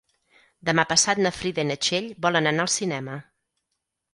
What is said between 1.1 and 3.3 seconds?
na Frida i na Txell volen anar al cinema.